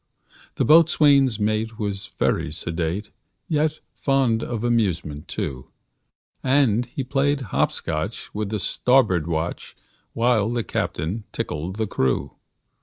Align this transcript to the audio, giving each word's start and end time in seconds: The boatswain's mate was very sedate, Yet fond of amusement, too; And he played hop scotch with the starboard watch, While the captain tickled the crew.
The 0.55 0.65
boatswain's 0.65 1.39
mate 1.39 1.77
was 1.77 2.07
very 2.17 2.51
sedate, 2.51 3.11
Yet 3.47 3.81
fond 3.93 4.41
of 4.41 4.63
amusement, 4.63 5.27
too; 5.27 5.67
And 6.43 6.87
he 6.87 7.03
played 7.03 7.41
hop 7.53 7.71
scotch 7.71 8.33
with 8.33 8.49
the 8.49 8.57
starboard 8.57 9.27
watch, 9.27 9.75
While 10.13 10.49
the 10.49 10.63
captain 10.63 11.25
tickled 11.31 11.75
the 11.75 11.85
crew. 11.85 12.35